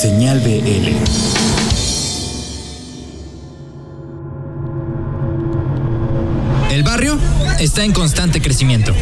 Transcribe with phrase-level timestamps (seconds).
[0.00, 0.94] Señal BL.
[6.70, 7.18] El barrio
[7.58, 8.94] está en constante crecimiento.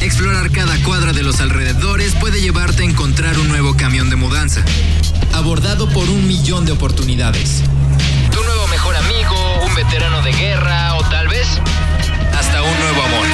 [0.00, 4.64] Explorar cada cuadra de los alrededores puede llevarte a encontrar un nuevo camión de mudanza,
[5.34, 7.62] abordado por un millón de oportunidades.
[8.32, 11.46] Tu nuevo mejor amigo, un veterano de guerra o tal vez
[12.34, 13.26] hasta un nuevo amor.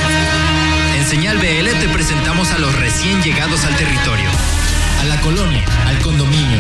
[0.99, 4.29] En Señal BL te presentamos a los recién llegados al territorio,
[5.01, 6.59] a la colonia, al condominio,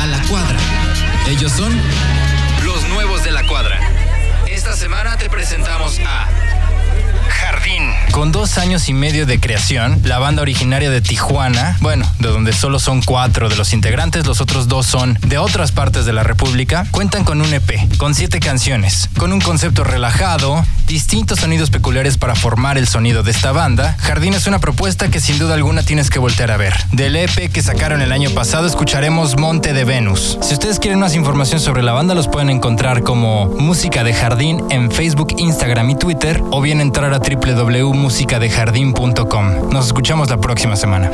[0.00, 0.56] a la cuadra.
[1.28, 1.72] Ellos son
[2.64, 3.78] los nuevos de la cuadra.
[4.46, 6.28] Esta semana te presentamos a
[8.12, 12.52] Con dos años y medio de creación, la banda originaria de Tijuana, bueno, de donde
[12.52, 16.22] solo son cuatro de los integrantes, los otros dos son de otras partes de la
[16.22, 22.18] República, cuentan con un EP, con siete canciones, con un concepto relajado, distintos sonidos peculiares
[22.18, 23.96] para formar el sonido de esta banda.
[24.00, 26.74] Jardín es una propuesta que sin duda alguna tienes que voltear a ver.
[26.92, 30.36] Del EP que sacaron el año pasado escucharemos Monte de Venus.
[30.42, 34.64] Si ustedes quieren más información sobre la banda, los pueden encontrar como Música de Jardín
[34.70, 37.20] en Facebook, Instagram y Twitter, o bien entrar a
[37.70, 39.70] www.musicadejardín.com.
[39.70, 41.10] Nos escuchamos la próxima semana.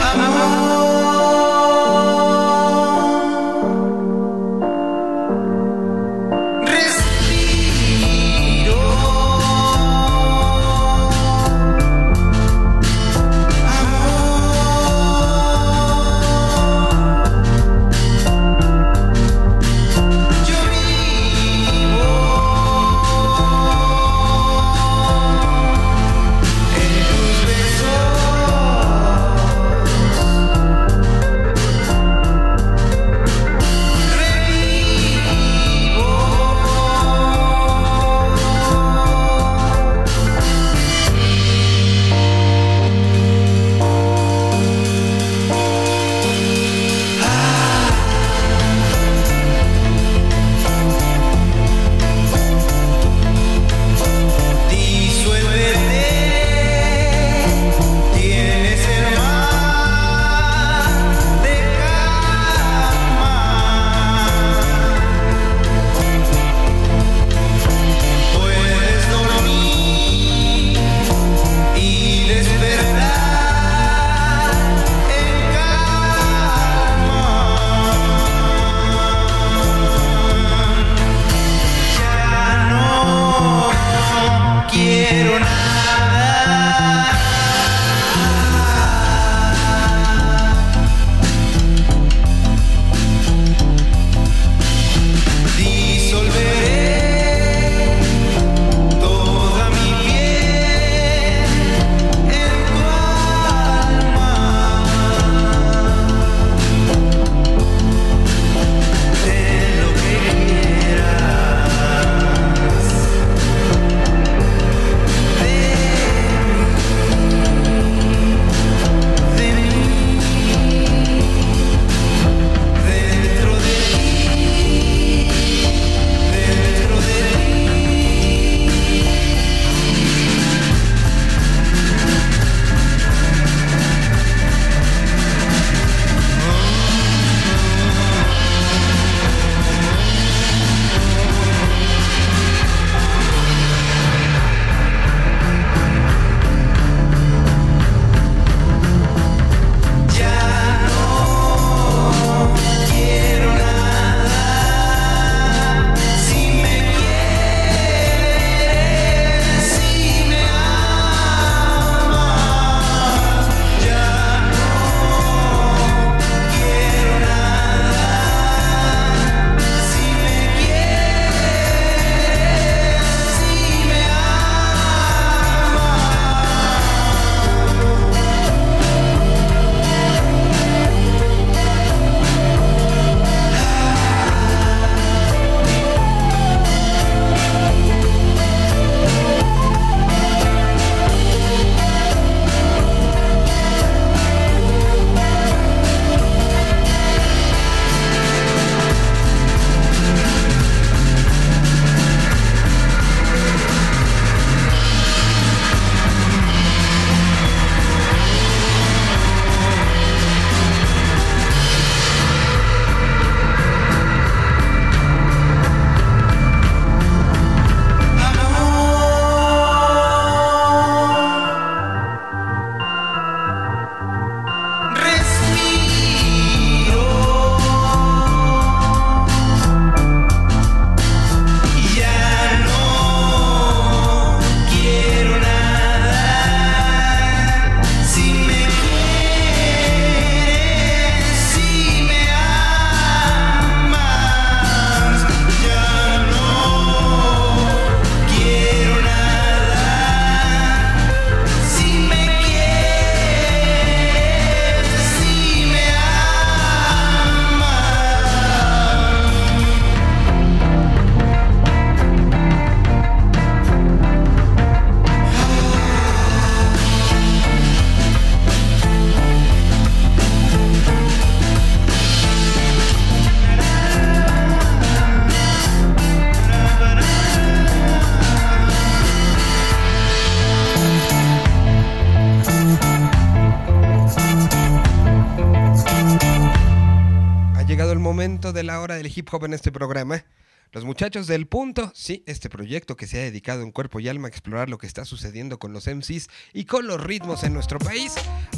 [288.52, 290.24] De la hora del hip hop en este programa.
[290.72, 294.28] Los muchachos del punto, sí, este proyecto que se ha dedicado en cuerpo y alma
[294.28, 297.78] a explorar lo que está sucediendo con los MCs y con los ritmos en nuestro
[297.78, 298.14] país,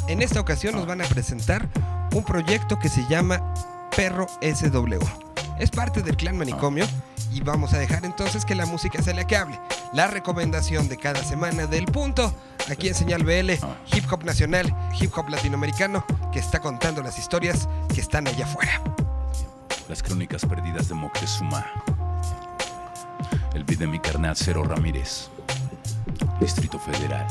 [0.09, 1.71] en esta ocasión nos van a presentar
[2.15, 3.55] un proyecto que se llama
[3.95, 5.05] Perro SW.
[5.61, 6.87] Es parte del clan manicomio
[7.33, 9.61] y vamos a dejar entonces que la música sea la que hable.
[9.93, 12.35] La recomendación de cada semana del punto,
[12.71, 13.51] aquí en Señal BL,
[13.95, 18.83] hip hop nacional, hip hop latinoamericano, que está contando las historias que están allá afuera.
[19.89, 21.65] Las crónicas perdidas de Moctezuma.
[23.55, 25.31] El beat de mi carnal Cero Ramírez.
[26.41, 27.27] Distrito Federal.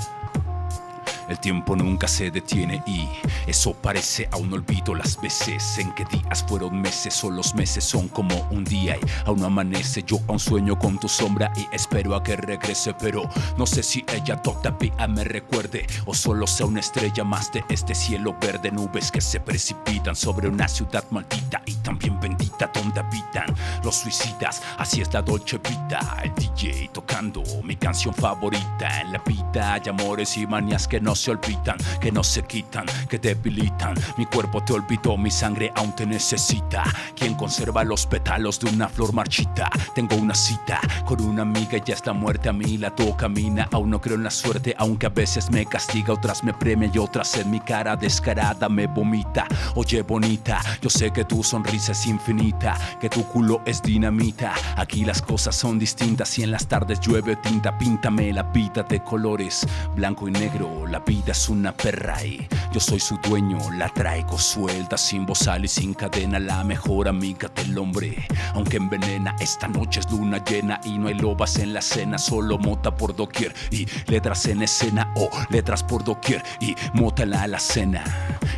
[1.28, 3.08] El tiempo nunca se detiene y
[3.48, 7.84] eso parece a un olvido las veces en que días fueron meses o los meses
[7.84, 10.04] son como un día y aún amanece.
[10.04, 14.06] Yo aún sueño con tu sombra y espero a que regrese, pero no sé si
[14.14, 19.12] ella todavía me recuerde o solo sea una estrella más de este cielo verde, nubes
[19.12, 23.54] que se precipitan sobre una ciudad maldita y también bendita donde habitan
[23.84, 24.62] los suicidas.
[24.78, 29.74] Así es la Dolce Vita, el DJ tocando mi canción favorita en la vida.
[29.74, 33.96] Hay amores y manías que no se olvidan, que no se quitan, que debilitan.
[34.18, 36.84] Mi cuerpo te olvidó, mi sangre aún te necesita.
[37.16, 39.47] Quien conserva los pétalos de una flor marchita.
[39.96, 43.68] Tengo una cita con una amiga, ya es la muerte a mí lado camina.
[43.72, 46.98] Aún no creo en la suerte, aunque a veces me castiga, otras me premia y
[46.98, 49.48] otras en mi cara descarada me vomita.
[49.76, 54.54] Oye, bonita, yo sé que tu sonrisa es infinita, que tu culo es dinamita.
[54.76, 57.78] Aquí las cosas son distintas y en las tardes llueve tinta.
[57.78, 59.66] Píntame la vida de colores,
[59.96, 60.86] blanco y negro.
[60.88, 63.58] La vida es una perra y yo soy su dueño.
[63.74, 66.40] La traigo suelta, sin bozal y sin cadena.
[66.40, 69.36] La mejor amiga del hombre, aunque envenena.
[69.48, 72.18] Esta noche es luna llena y no hay lobas en la cena.
[72.18, 75.14] Solo mota por doquier y letras en escena.
[75.16, 78.04] O letras por doquier y mota en la alacena.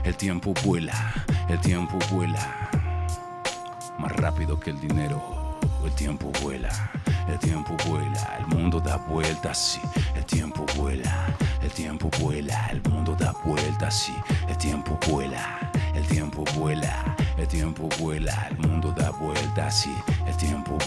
[0.03, 1.13] El tiempo vuela,
[1.47, 2.71] el tiempo vuela.
[3.99, 5.39] Más rápido que el dinero.
[5.83, 6.91] El tiempo vuela,
[7.27, 9.81] el tiempo vuela, el mundo da vueltas, sí,
[10.15, 11.27] el tiempo vuela,
[11.61, 14.13] el tiempo vuela, el mundo da vueltas, sí,
[14.49, 19.95] el tiempo vuela, el tiempo vuela, el tiempo vuela, el mundo da vueltas, sí,
[20.27, 20.77] el tiempo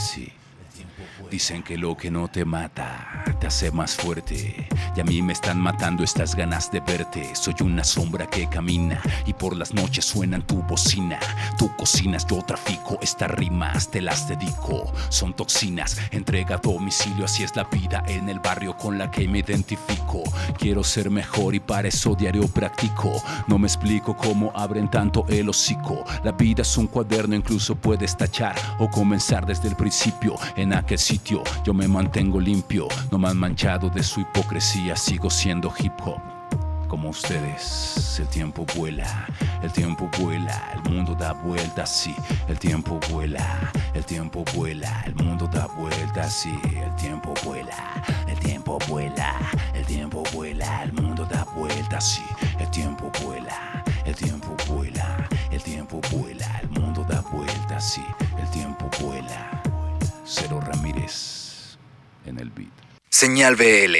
[0.00, 0.32] vueltas, sí.
[1.30, 4.68] Dicen que lo que no te mata te hace más fuerte.
[4.96, 7.34] Y a mí me están matando estas ganas de verte.
[7.34, 11.18] Soy una sombra que camina y por las noches suena en tu bocina.
[11.56, 14.92] Tú cocinas, yo trafico estas rimas, te las dedico.
[15.08, 17.24] Son toxinas, entrega domicilio.
[17.24, 20.22] Así es la vida en el barrio con la que me identifico.
[20.58, 23.22] Quiero ser mejor y para eso diario practico.
[23.46, 26.04] No me explico cómo abren tanto el hocico.
[26.24, 30.34] La vida es un cuaderno, incluso puedes tachar o comenzar desde el principio
[30.72, 35.92] aquel sitio yo me mantengo limpio, no han manchado de su hipocresía, sigo siendo hip
[36.04, 36.20] hop.
[36.88, 39.26] Como ustedes, el tiempo vuela,
[39.62, 42.14] el tiempo vuela, el mundo da vueltas, sí,
[42.48, 48.38] el tiempo vuela, el tiempo vuela, el mundo da vueltas, sí, el tiempo vuela, el
[48.40, 49.36] tiempo vuela,
[49.72, 52.24] el tiempo vuela, el mundo da vueltas, sí,
[52.58, 58.04] el tiempo vuela, el tiempo vuela, el tiempo vuela, el mundo da vueltas, sí,
[58.36, 59.69] el tiempo vuela.
[60.32, 61.76] Cero Ramírez
[62.24, 62.70] en el beat.
[63.08, 63.96] Señal BL.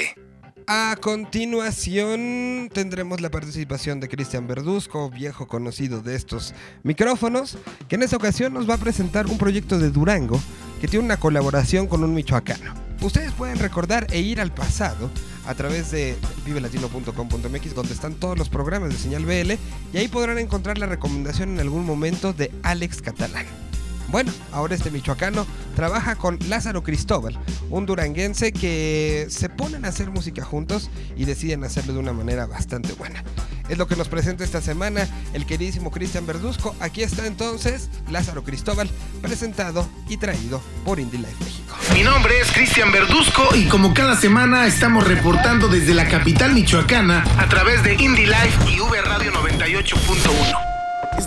[0.65, 7.57] A continuación tendremos la participación de Cristian Verduzco, viejo conocido de estos micrófonos,
[7.89, 10.39] que en esta ocasión nos va a presentar un proyecto de Durango
[10.79, 12.75] que tiene una colaboración con un michoacano.
[13.01, 15.09] Ustedes pueden recordar e ir al pasado
[15.45, 19.51] a través de vivelatino.com.mx donde están todos los programas de Señal BL
[19.93, 23.70] y ahí podrán encontrar la recomendación en algún momento de Alex Catalán.
[24.07, 27.39] Bueno, ahora este michoacano trabaja con Lázaro Cristóbal,
[27.69, 32.45] un duranguense que se ponen a hacer música juntos y deciden hacerlo de una manera
[32.45, 33.23] bastante buena.
[33.69, 36.75] Es lo que nos presenta esta semana el queridísimo Cristian Verduzco.
[36.81, 38.89] Aquí está entonces Lázaro Cristóbal,
[39.21, 41.75] presentado y traído por Indie Life México.
[41.93, 47.23] Mi nombre es Cristian Verduzco y como cada semana estamos reportando desde la capital michoacana
[47.37, 50.50] a través de Indie Life y V Radio 98.1.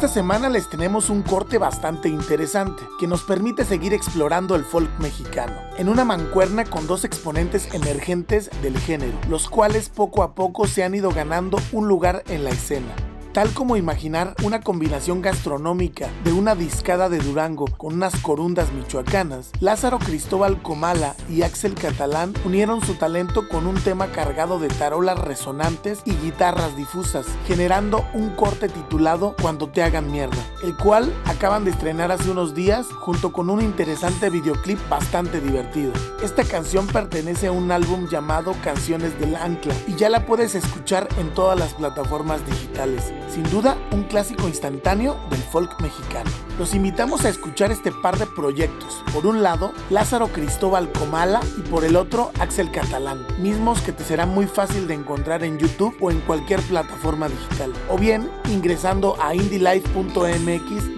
[0.05, 4.91] Esta semana les tenemos un corte bastante interesante que nos permite seguir explorando el folk
[4.99, 10.67] mexicano, en una mancuerna con dos exponentes emergentes del género, los cuales poco a poco
[10.67, 13.14] se han ido ganando un lugar en la escena.
[13.35, 19.51] Tal como imaginar una combinación gastronómica de una discada de Durango con unas corundas michoacanas,
[19.59, 25.19] Lázaro Cristóbal Comala y Axel Catalán unieron su talento con un tema cargado de tarolas
[25.19, 31.65] resonantes y guitarras difusas, generando un corte titulado Cuando te hagan mierda, el cual acaban
[31.65, 35.93] de estrenar hace unos días junto con un interesante videoclip bastante divertido.
[36.23, 41.07] Esta canción pertenece a un álbum llamado Canciones del Ancla y ya la puedes escuchar
[41.19, 43.13] en todas las plataformas digitales.
[43.29, 46.31] Sin duda, un clásico instantáneo del folk mexicano.
[46.59, 49.03] Los invitamos a escuchar este par de proyectos.
[49.13, 54.05] Por un lado, Lázaro Cristóbal Comala y por el otro, Axel Catalán, mismos que te
[54.05, 57.73] será muy fácil de encontrar en YouTube o en cualquier plataforma digital.
[57.91, 59.35] O bien, ingresando a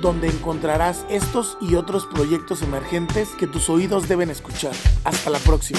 [0.01, 4.73] donde encontrarás estos y otros proyectos emergentes que tus oídos deben escuchar.
[5.05, 5.79] Hasta la próxima.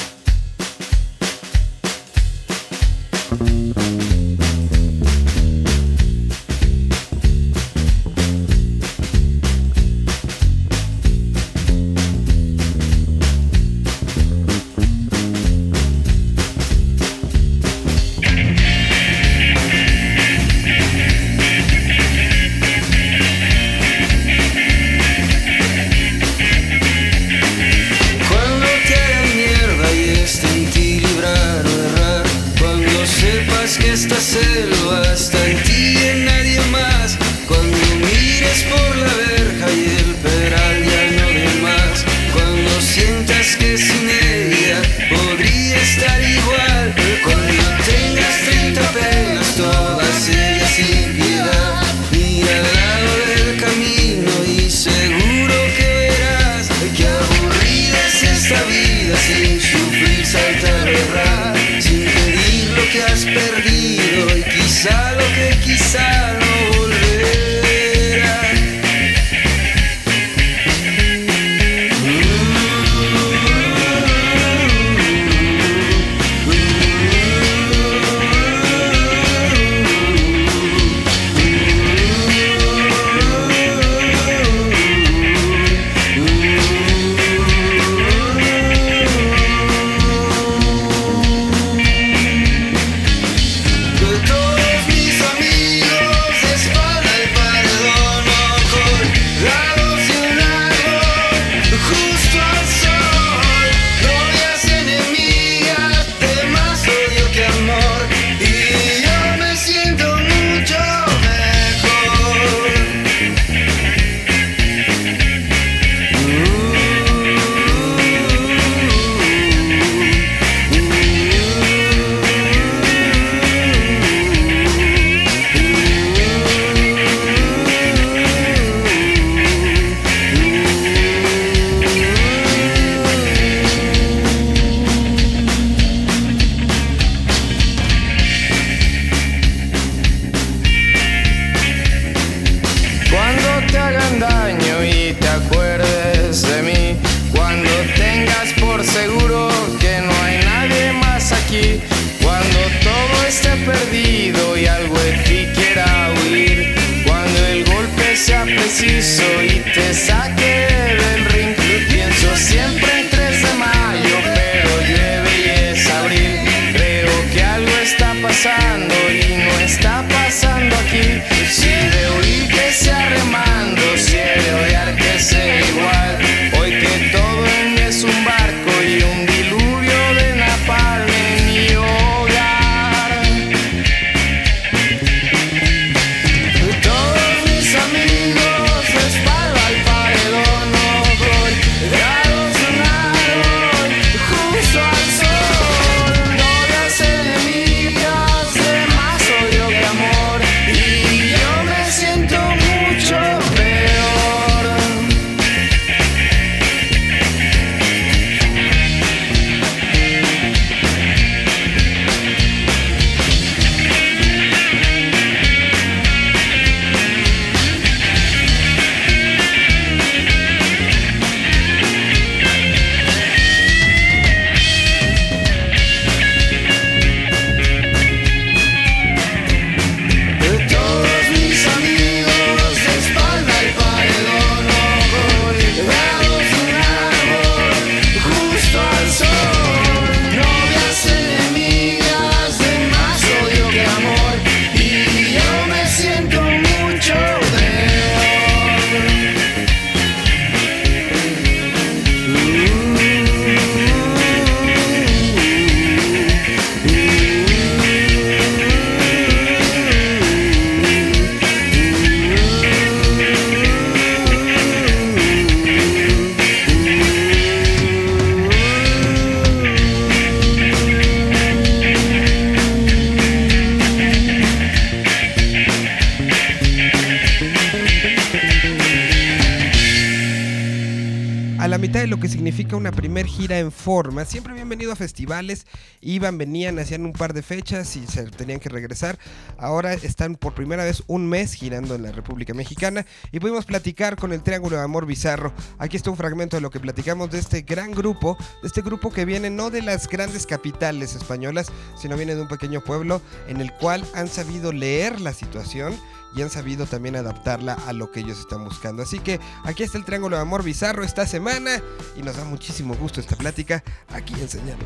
[282.18, 284.26] Lo que significa una primer gira en forma.
[284.26, 285.68] Siempre habían venido a festivales,
[286.02, 289.20] iban, venían, hacían un par de fechas y se tenían que regresar.
[289.60, 294.16] Ahora están por primera vez un mes girando en la República Mexicana y pudimos platicar
[294.16, 295.54] con el Triángulo de Amor Bizarro.
[295.78, 299.12] Aquí está un fragmento de lo que platicamos de este gran grupo, de este grupo
[299.12, 301.68] que viene no de las grandes capitales españolas,
[302.02, 305.94] sino viene de un pequeño pueblo en el cual han sabido leer la situación
[306.36, 309.04] y han sabido también adaptarla a lo que ellos están buscando.
[309.04, 311.82] Así que aquí está el Triángulo de Amor Bizarro esta semana
[312.16, 314.78] y nos da muchísimo gusto esta plática aquí en Señal.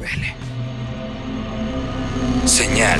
[2.45, 2.99] Señal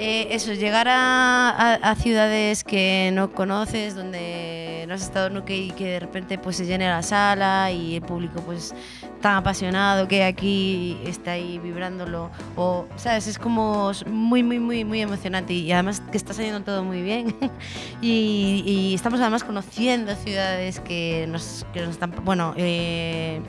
[0.00, 5.86] Eh, eso, llegar a, ciudades que no conoces, donde no has estado nunca y que
[5.86, 8.74] de repente pues se llene la sala y el público pues
[9.20, 12.30] tan apasionado que aquí está ahí vibrándolo.
[12.54, 16.84] O sabes es como muy muy muy muy emocionante y además que está saliendo todo
[16.84, 17.34] muy bien.
[18.00, 23.40] Y, y estamos además conociendo ciudades que nos, que nos están bueno eh,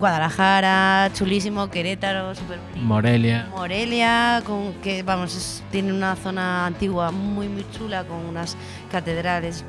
[0.00, 2.80] Guadalajara, chulísimo, Querétaro, súper bonito.
[2.80, 3.46] Morelia.
[3.54, 8.56] Morelia, con, que vamos, es- tiene una zona antigua muy muy chula con unas
[8.90, 9.64] catedrales.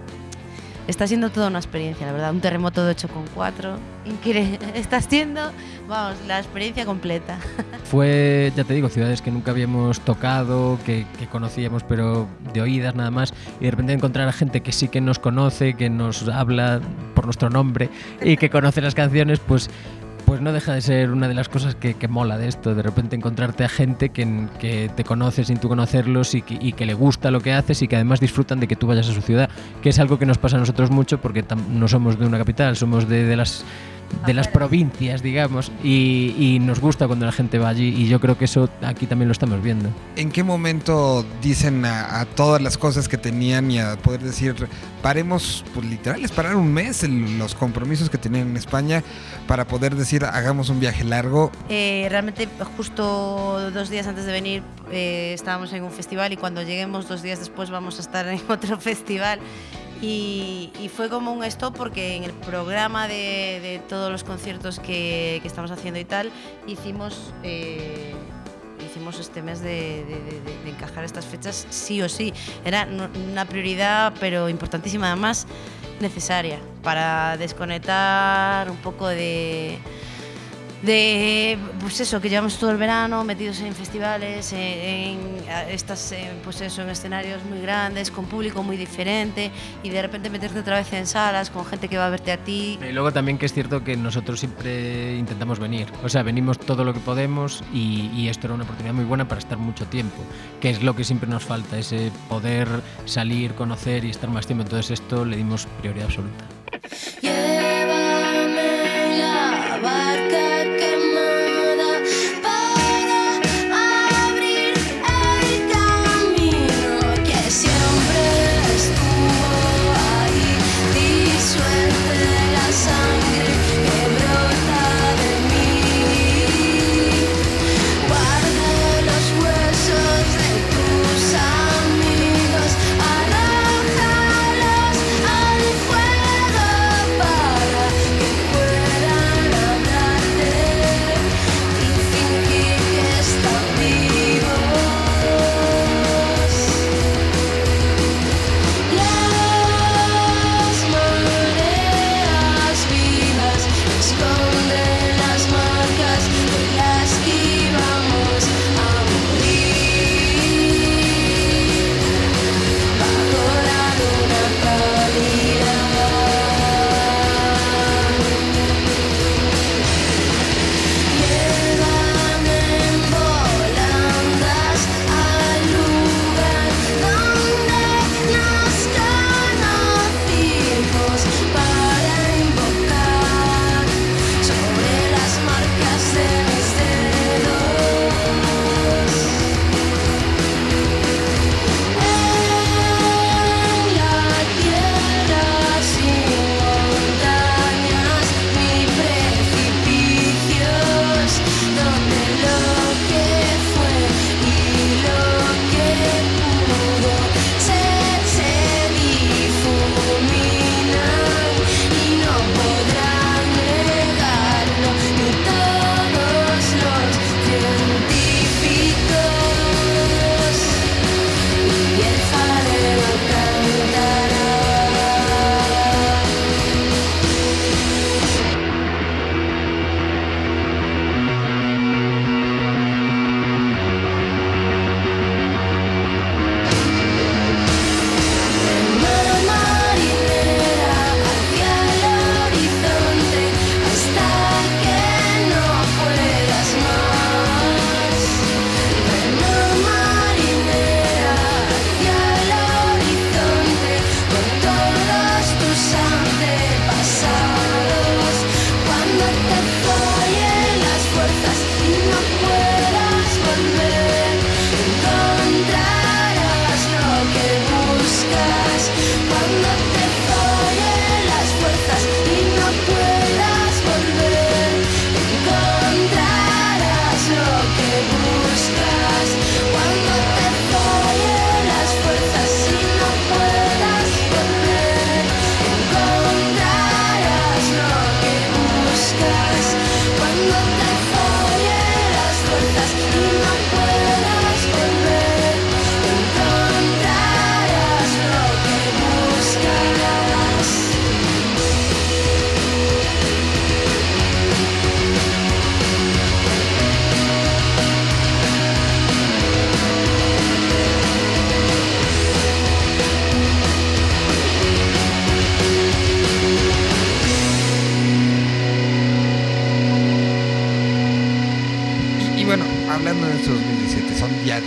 [0.87, 2.31] Está siendo toda una experiencia, la verdad.
[2.31, 3.75] Un terremoto de 8,4.
[4.05, 4.57] Increíble.
[4.73, 5.51] Está siendo,
[5.87, 7.37] vamos, la experiencia completa.
[7.83, 12.95] Fue, ya te digo, ciudades que nunca habíamos tocado, que, que conocíamos, pero de oídas
[12.95, 13.31] nada más.
[13.59, 16.81] Y de repente encontrar a gente que sí que nos conoce, que nos habla
[17.13, 17.89] por nuestro nombre
[18.21, 19.69] y que conoce las canciones, pues,
[20.31, 22.73] pues no deja de ser una de las cosas que, que mola de esto.
[22.73, 26.71] De repente encontrarte a gente que, que te conoce sin tú conocerlos y que, y
[26.71, 29.11] que le gusta lo que haces y que además disfrutan de que tú vayas a
[29.11, 29.49] su ciudad,
[29.81, 32.77] que es algo que nos pasa a nosotros mucho porque no somos de una capital,
[32.77, 33.65] somos de, de las
[34.25, 38.19] de las provincias, digamos, y, y nos gusta cuando la gente va allí y yo
[38.19, 39.89] creo que eso aquí también lo estamos viendo.
[40.15, 44.55] ¿En qué momento dicen a, a todas las cosas que tenían y a poder decir,
[45.01, 49.03] paremos, pues literal, es parar un mes el- los compromisos que tenían en España
[49.47, 51.51] para poder decir, hagamos un viaje largo?
[51.69, 52.47] Eh, realmente,
[52.77, 57.21] justo dos días antes de venir, eh, estábamos en un festival y cuando lleguemos dos
[57.21, 59.39] días después vamos a estar en otro festival.
[60.01, 65.71] Y, fue como un stop porque en el programa de, todos los conciertos que, estamos
[65.71, 66.31] haciendo y tal,
[66.67, 68.13] hicimos, eh,
[68.85, 70.03] hicimos este mes de,
[70.65, 72.33] encajar estas fechas sí o sí.
[72.65, 72.87] Era
[73.31, 75.45] una prioridad, pero importantísima además,
[75.99, 79.77] necesaria para desconectar un poco de
[80.83, 86.11] de pues eso que llevamos todo el verano metidos en festivales en, en- a- estas
[86.11, 89.51] eh, pues eso en escenarios muy grandes con público muy diferente
[89.83, 92.37] y de repente meterte otra vez en salas con gente que va a verte a
[92.37, 92.79] ti.
[92.87, 96.83] Y luego también que es cierto que nosotros siempre intentamos venir, o sea, venimos todo
[96.83, 100.17] lo que podemos y, y esto era una oportunidad muy buena para estar mucho tiempo,
[100.59, 102.67] que es lo que siempre nos falta, ese poder
[103.05, 106.45] salir, conocer y estar más tiempo, entonces esto le dimos prioridad absoluta.
[107.21, 107.40] Llévame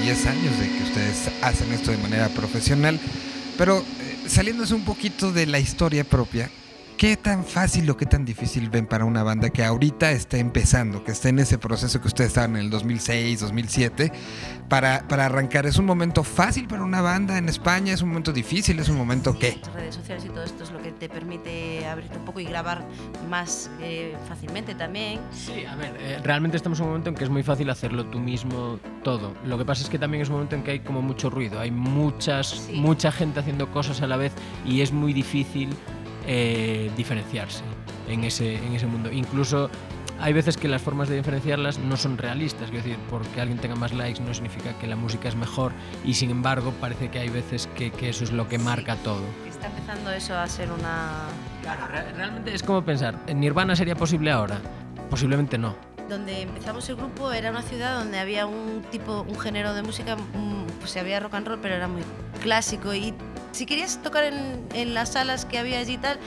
[0.05, 3.01] 10 años de que ustedes hacen esto de manera profesional,
[3.57, 6.51] pero eh, saliéndose un poquito de la historia propia,
[6.97, 11.05] ¿qué tan fácil o qué tan difícil ven para una banda que ahorita está empezando,
[11.05, 14.13] que está en ese proceso que ustedes estaban en el 2006, 2007,
[14.69, 15.67] para, para arrancar?
[15.67, 17.93] ¿Es un momento fácil para una banda en España?
[17.93, 18.79] ¿Es un momento difícil?
[18.79, 19.59] ¿Es un momento qué?
[19.65, 22.45] Las redes sociales y todo esto es lo que te permite abrirte un poco y
[22.45, 22.85] grabar
[23.29, 25.21] más eh, fácilmente también.
[25.33, 28.07] Sí, a ver, eh, realmente estamos en un momento en que es muy fácil hacerlo
[28.07, 29.35] tú mismo todo.
[29.45, 31.61] Lo que pasa es que también es un momento en que hay como mucho ruido,
[31.61, 32.73] hay muchas, Sí.
[32.75, 34.33] mucha gente haciendo cosas a la vez
[34.65, 35.71] y es muy difícil
[36.27, 37.63] eh, diferenciarse
[38.09, 39.11] en ese, en ese mundo.
[39.13, 39.71] Incluso
[40.21, 43.75] hay veces que las formas de diferenciarlas no son realistas, quiero decir, porque alguien tenga
[43.75, 45.73] más likes no significa que la música es mejor
[46.05, 49.23] y sin embargo parece que hay veces que, que eso es lo que marca todo.
[49.49, 51.25] Está empezando eso a ser una...
[51.63, 54.61] Claro, re- realmente es como pensar, ¿en Nirvana sería posible ahora?
[55.11, 55.75] Posiblemente no.
[56.09, 60.17] Donde empezamos el grupo era una ciudad donde había un tipo, un género de música,
[60.17, 62.03] mm, pues había rock and roll, pero era muy
[62.43, 63.15] clásico y
[63.55, 66.19] si querías tocar en, las salas que había allí y tal,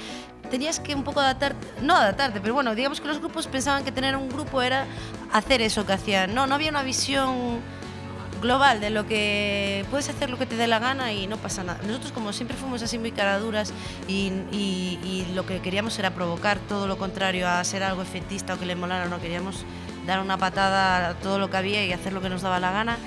[0.49, 3.91] tenías que un poco adaptarte, no adaptarte, pero bueno, digamos que los grupos pensaban que
[3.91, 4.85] tener un grupo era
[5.33, 6.33] hacer eso que hacían.
[6.33, 7.59] No, no había una visión
[8.41, 11.63] global de lo que puedes hacer lo que te dé la gana y no pasa
[11.63, 11.79] nada.
[11.85, 13.73] Nosotros como siempre fuimos así muy caraduras
[14.07, 18.65] y lo que queríamos era provocar todo lo contrario a ser algo efectista o que
[18.65, 19.65] le molara, no queríamos
[20.05, 22.71] dar una patada a todo lo que había y hacer lo que nos daba la
[22.71, 22.97] gana.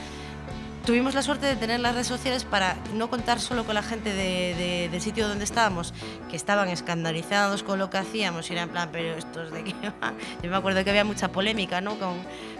[0.90, 4.12] Tuvimos la suerte de tener las redes sociales para no contar solo con la gente
[4.12, 5.94] de- de- del sitio donde estábamos,
[6.28, 9.72] que estaban escandalizados con lo que hacíamos y era en plan, pero estos de qué
[10.02, 10.14] va?
[10.42, 11.94] Yo me acuerdo que había mucha polémica ¿no?
[11.96, 12.16] con,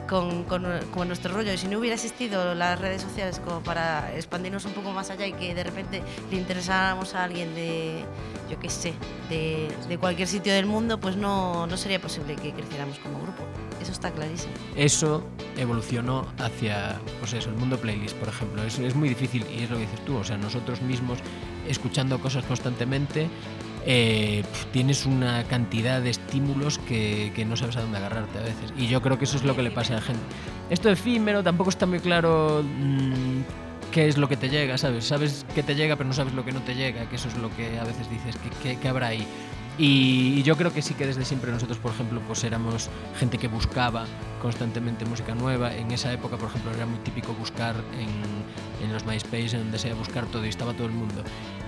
[0.09, 4.15] con, con, con nuestro rollo y si no hubiera existido las redes sociales como para
[4.15, 8.05] expandirnos un poco más allá y que de repente le interesáramos a alguien de,
[8.49, 8.95] yo qué sé,
[9.29, 13.43] de, de cualquier sitio del mundo, pues no, no sería posible que creciéramos como grupo.
[13.81, 14.53] Eso está clarísimo.
[14.77, 15.25] eso
[15.57, 18.63] evolucionó hacia pues eso, el mundo playlist, por ejemplo.
[18.63, 20.17] Es, es muy difícil y es lo que dices tú.
[20.17, 21.19] O sea, nosotros mismos
[21.69, 23.29] escuchando cosas constantemente,
[23.87, 28.73] eh, tienes una cantidad de estímulos que, que no sabes a dónde agarrarte a veces.
[28.77, 30.23] Y yo creo que eso es lo que le pasa a la gente.
[30.69, 32.63] Esto efímero tampoco está muy claro.
[32.63, 33.41] mm,
[33.93, 35.05] qué es lo que te llega, ¿sabes?
[35.07, 37.37] Sabes que te llega, pero no sabes lo que no te llega, que eso es
[37.39, 39.27] lo que a veces dices, que, que- que habrá ahí.
[39.79, 43.49] Y, yo creo que sí que desde siempre nosotros, por ejemplo, pues éramos gente que
[43.49, 44.05] buscaba
[44.43, 45.75] constantemente música nueva.
[45.75, 49.79] En esa época, por ejemplo, era muy típico buscar en, en los MySpace, en donde
[49.79, 51.23] sea, buscar todo y estaba todo el mundo.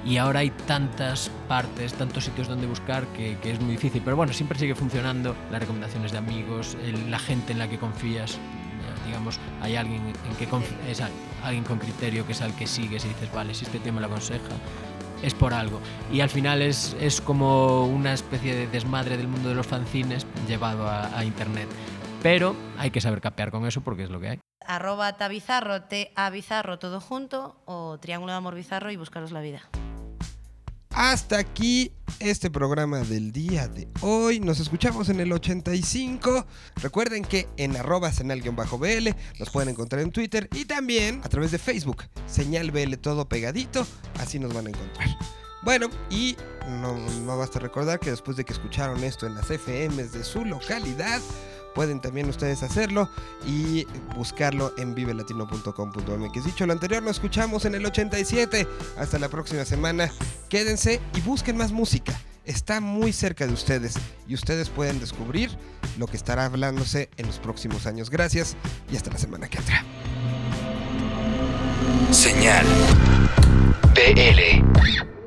[0.05, 4.03] Y ahora hay tantas partes, tantos sitios donde buscar que, que es muy difícil.
[4.05, 7.79] Pero bueno, siempre sigue funcionando las recomendaciones de amigos, el- la gente en la que
[7.79, 8.33] confías.
[8.35, 8.39] Eh,
[9.07, 10.49] Digamos, hay alguien en que
[10.91, 11.11] es al-
[11.45, 14.07] alguien con criterio que es al que sigues y dices, vale, si este tema lo
[14.07, 14.43] aconseja,
[15.23, 15.81] es por algo.
[16.13, 20.27] Y al final es, es como una especie de desmadre del mundo de los fanzines
[20.47, 21.69] llevado a, internet.
[22.23, 24.41] Pero hay que saber capear con eso porque es lo que hay.
[24.65, 29.41] Arroba tabizarro, T A bizarro todo junto o Triángulo de Amor Bizarro y buscaros la
[29.41, 29.63] vida.
[30.95, 34.41] Hasta aquí este programa del día de hoy.
[34.41, 36.47] Nos escuchamos en el 85.
[36.77, 41.59] Recuerden que en arroba senal-bl nos pueden encontrar en Twitter y también a través de
[41.59, 42.05] Facebook.
[42.27, 43.87] Señal BL todo pegadito.
[44.19, 45.09] Así nos van a encontrar.
[45.63, 46.37] Bueno, y
[46.69, 50.45] no, no basta recordar que después de que escucharon esto en las FMs de su
[50.45, 51.21] localidad,
[51.75, 53.09] pueden también ustedes hacerlo
[53.47, 56.45] y buscarlo en vivelatino.com.mx.
[56.45, 58.67] Dicho lo anterior, nos escuchamos en el 87.
[58.99, 60.11] Hasta la próxima semana.
[60.49, 62.13] Quédense y busquen más música.
[62.45, 63.95] Está muy cerca de ustedes
[64.27, 65.51] y ustedes pueden descubrir
[65.97, 68.11] lo que estará hablándose en los próximos años.
[68.11, 68.57] Gracias
[68.91, 69.85] y hasta la semana que entra.
[72.11, 72.67] Señal
[73.95, 75.22] BL.